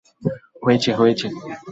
হয়েছে, 0.63 0.91
হয়েছে। 0.93 1.27